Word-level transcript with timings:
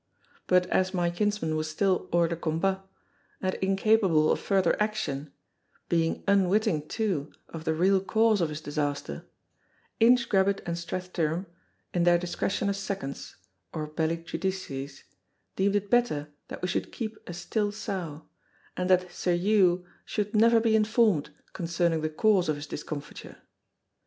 But 0.47 0.65
as 0.71 0.95
my 0.95 1.11
kinsman 1.11 1.55
was 1.55 1.69
still 1.69 2.09
hors 2.11 2.29
de 2.29 2.35
combat, 2.35 2.81
and 3.39 3.53
incapable 3.61 4.31
of 4.31 4.39
further 4.39 4.75
action, 4.81 5.31
being 5.89 6.23
unwitting, 6.27 6.87
too, 6.87 7.31
of 7.49 7.65
the 7.65 7.75
real 7.75 7.99
cause 8.01 8.41
of 8.41 8.49
his 8.49 8.61
disaster, 8.61 9.27
Inchgrabbit 9.99 10.61
and 10.65 10.75
Strathtyrum, 10.75 11.45
in 11.93 12.03
their 12.03 12.17
discretion 12.17 12.67
as 12.67 12.79
seconds, 12.79 13.35
or 13.75 13.85
belli 13.85 14.17
judices, 14.17 15.03
deemed 15.55 15.75
it 15.75 15.91
better 15.91 16.29
that 16.47 16.63
we 16.63 16.67
should 16.67 16.91
keep 16.91 17.15
a 17.29 17.33
still 17.35 17.71
sough, 17.71 18.23
and 18.75 18.89
that 18.89 19.11
Sir 19.11 19.35
Hew 19.35 19.85
should 20.03 20.33
never 20.35 20.59
be 20.59 20.75
informed 20.75 21.29
concerning 21.53 22.01
the 22.01 22.09
cause 22.09 22.49
of 22.49 22.55
his 22.55 22.65
discomfiture. 22.65 23.37